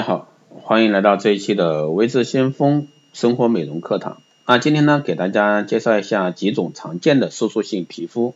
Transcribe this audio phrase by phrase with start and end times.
[0.00, 0.28] 大家好，
[0.62, 4.22] 欢迎来到这一期的微智先锋生活美容课堂。
[4.46, 8.34] 那今天呢，给大家介绍一下几种常见的色素性皮肤。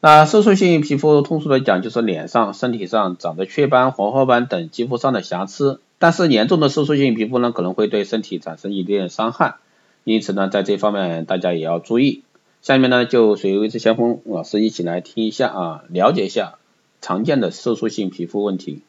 [0.00, 5.80] 那色素性皮肤，通俗的讲，就是脸上、身体上长着雀斑、黄褐斑等肌肤上的瑕疵。
[6.00, 9.58] 但是严重的色素性皮肤呢，可能会对身体产生一定的伤害，
[10.02, 12.24] 因此呢，在这方面大家也要注意。
[12.62, 16.58] 下面呢，就随微智先锋老师一起来听一下啊，了解一下
[17.00, 18.82] 常见的色素性皮肤问题。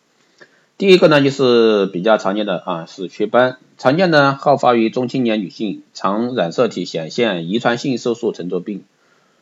[0.80, 8.86] 第一个呢，就是比较常见的啊，是雀斑，常见呢好发于中青年女性，常染色体显现遗传性色素沉着病，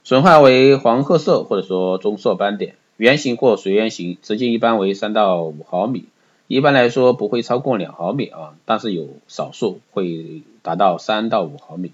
[0.03, 6.05] 损坏为黄褐色或者说棕色斑点，圆形或随圆形，直径一般为三到五毫米，
[6.47, 11.91] 一般来说不会超过两毫米啊，但是有少数会达到三到五毫米。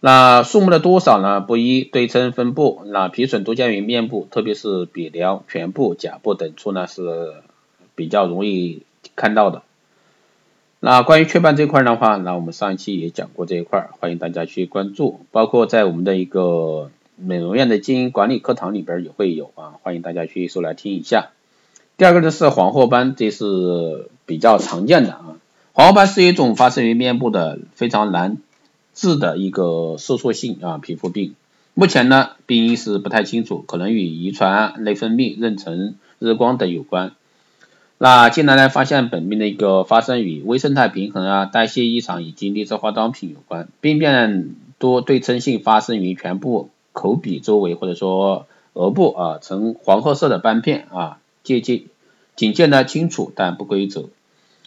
[0.00, 1.40] 那数目的多少呢？
[1.40, 7.32] 不一，对称分布，那皮损多见于面部，特别是鼻梁、颧部、颊部等处呢是。
[7.94, 8.82] 比较容易
[9.16, 9.62] 看到的。
[10.80, 21.30] 那关于雀斑这块的话，那我们上一期也讲过这一块，欢迎大家去关注，包括在我们的一个美容院的经营管理课堂里边也会有啊，欢迎大家去收来听一下。
[21.96, 25.36] 第二个呢是黄褐斑，这是比较常见的啊。
[25.72, 28.38] 黄褐斑是一种发生于面部的非常难
[28.92, 31.36] 治的一个色素性啊皮肤病，
[31.74, 37.12] 目前呢病因是不太清楚，可能与遗传、内分泌、妊娠、日光等有关。
[38.04, 51.84] 那近年来发现本病的一个发生与微生态平衡啊、代谢异常以及劣质化妆品有关，病变多对称性发生于全部口鼻周围或者说额部啊呈黄褐色的斑片啊，界界
[52.34, 54.06] 仅见呢清楚但不规则。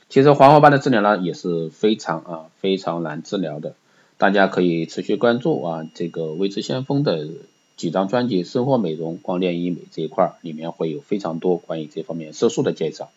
[0.08, 3.74] 其实黄褐斑的治疗呢也是非常啊非常难治疗的，
[4.18, 7.28] 大家可以持续关注啊这个微知先锋的。
[7.76, 13.10] 几张专辑，生活美容、光电医美这一块里面会有非常多关于这方面色素的介绍。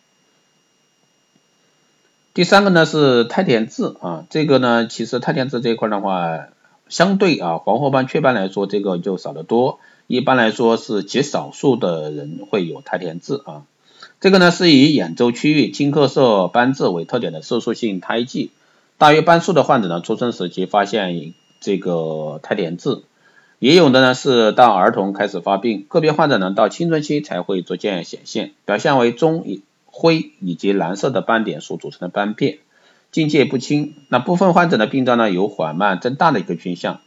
[2.39, 6.47] 第三个呢是胎田痣啊，这个呢其实肽田痣这一块的话，
[6.87, 9.81] 相对啊黄褐斑、雀斑来说，这个就少得多。
[10.07, 13.63] 一般来说是极少数的人会有胎田痣啊。
[14.21, 18.51] 这个呢是以眼周区域青褐色斑痣为特点的色素性胎记，
[18.97, 22.99] 大约半数的患者呢出生时即发现这个胎田痣。
[23.59, 29.43] 也有的呢是到儿童开始发病，个别患者呢到青春期才会逐渐显现，表现为棕、
[29.99, 32.59] 灰以及蓝色的斑点所组成的斑片，
[33.11, 33.95] 境界不清。
[34.07, 37.01] 那部分患者的病状呢有缓慢增大的一个倾向，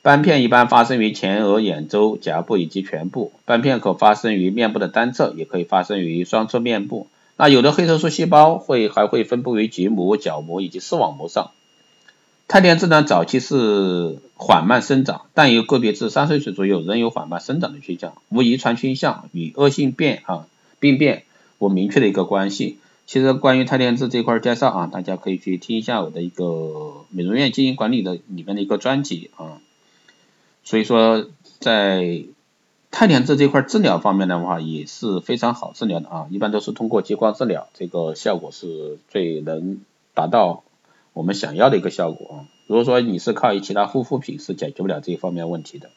[0.00, 7.08] 斑片一般发生于前额、眼周、颊部以及全部，斑片可发生于面部的单侧，也可以发生于双侧面部。
[7.36, 11.50] 那有的黑色素细胞会还会分布于结膜、角膜以及视网膜上。
[12.46, 20.46] 肽田痣呢，早期是缓慢生长，但有个别至三岁岁左右仍有缓慢生长的倾向，无遗传倾向，与恶性变啊
[20.78, 21.24] 病变
[21.58, 22.78] 我明确的一个关系。
[23.06, 29.60] 其实关于肽田痣这块介绍啊，大家可以去听一下我的一个美容院经营管理的里面的一个专辑啊。
[30.62, 31.26] 所以说，
[31.60, 32.24] 在
[32.90, 39.80] 肽田痣这块治疗方面的话，也是非常好治疗的啊，一般都是通过激光治疗，这个效果是最能
[40.14, 40.64] 达到。
[41.12, 45.90] 我们想要的一个效果啊，如果说你是靠其他护肤品是解决不了这一方面问题的。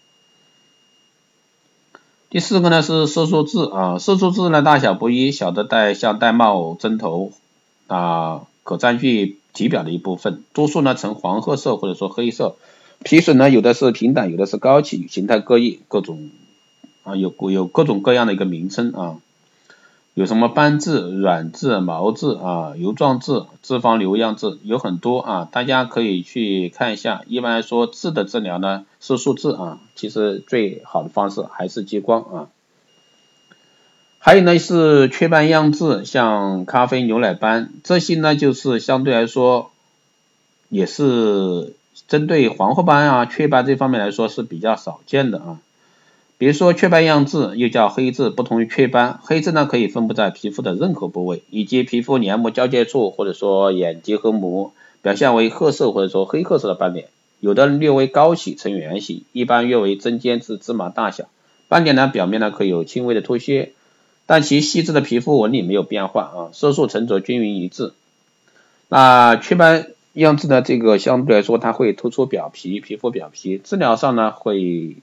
[2.29, 7.31] 第四个呢是色素痣啊，色素痣呢大小不一，小的带像玳瑁针头
[7.87, 12.57] 啊，可占据体表的一部分，多数呢呈黄褐色或者说黑色，
[13.01, 16.29] 皮损呢有的是平坦，有的是高起，形态各异，各种
[17.03, 19.15] 啊有有各种各样的一个名称啊。
[20.17, 27.21] 有什么斑痣、软痣、毛痣啊、油状痣、脂肪瘤样痣，有很多啊，大家可以去看一下。
[27.27, 32.47] 一般来说，痣的治疗呢，色素痣啊，其实最好的方式还是激光啊。
[34.17, 39.69] 还有呢是雀斑样痣，像咖啡牛奶斑，这些呢就是相对来说，
[40.69, 41.75] 也是
[42.07, 45.59] 针对黄褐斑啊、雀斑这方面来说是比较少见的啊。
[46.39, 57.07] 比如说雀斑样痣，又叫黑痣，不同于雀斑，黑痣呢可以分布在皮肤的任何部位，以及皮肤黏膜交界处，或者说眼结合膜，表现为褐色或者说黑褐色的斑点，
[57.39, 61.27] 有的略微高起，呈圆形，一般约为针尖至芝麻大小。
[61.69, 63.71] 斑点呢表面呢可有轻微的脱屑，
[64.27, 67.93] 但其细致的皮肤纹理没有变化啊，色素沉着均匀一致。
[68.89, 74.97] 那雀斑样痣呢，这个相对来说它会突出表皮，皮肤表皮，治疗上呢会。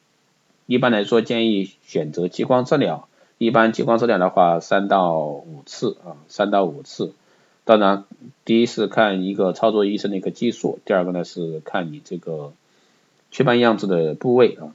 [0.67, 3.09] 一般来说，建议选择激光治疗。
[3.39, 7.13] 一般激光治疗的话，三到五次啊，三到五次。
[7.65, 8.05] 当然，
[8.45, 12.53] 第一是看一个操作医生的一个技术，第二个呢是看你这个
[13.31, 14.73] 雀斑样子的部位啊。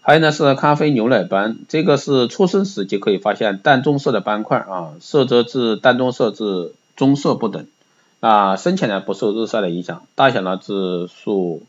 [0.00, 7.66] 还有呢是咖啡牛奶斑，这个是出生时就可以发现淡棕色的斑块啊，色泽至淡棕色至棕色不等，
[8.20, 11.62] 啊，深浅呢不受日晒的影响，大小呢至数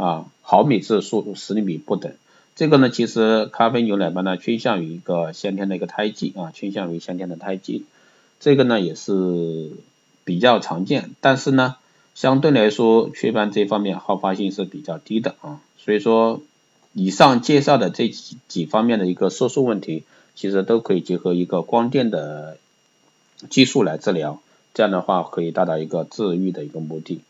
[0.00, 2.12] 啊毫米至数十厘米不等。
[2.56, 7.84] 这个呢其实咖啡牛奶斑呢倾向于一个先天的一个胎记啊，倾向于先天的胎记，
[8.40, 9.70] 这个呢也是
[10.24, 11.76] 比较常见，但是呢
[12.14, 16.40] 相对来说雀斑这方面好发性是比较低的啊，所以说。
[16.92, 20.02] 以上介绍的这几几方面的一个色素问题，
[20.34, 22.58] 其实都可以结合一个光电的
[23.48, 24.42] 技术来治疗，
[24.74, 27.20] 这样的话可以达到一个治愈的一个目的。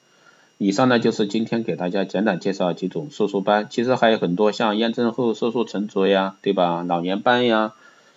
[0.63, 6.85] 以上呢就是今天给大家简短介绍几种色素斑，其实还有很多像炎症后色素沉着呀，对吧？
[6.87, 7.73] 老年斑呀，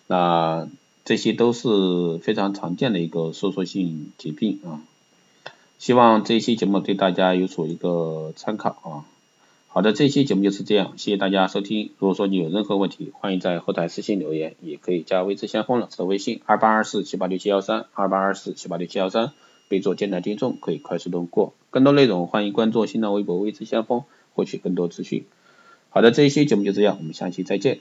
[0.08, 0.68] 那
[1.06, 4.84] 这些都是非常常见的一个色素性疾病啊。
[5.80, 9.08] 希望这期节目对大家有所一个参考啊。
[9.70, 11.92] 好的，这期节目就是这样，谢谢大家收听。
[11.98, 19.32] 如果说你有任何问题，欢迎在后台私信留言，也可以加微知先锋老师的微信二八二四七八六七幺三二八二四七八六七幺三，
[19.74, 21.56] 可以做电台听众，可以快速通过。
[21.72, 24.04] 更多内容欢迎关注新浪微博微知先锋，
[24.36, 25.26] 获取更多资讯。
[25.90, 27.80] 好的，这一期节目就这样，我们下期再见。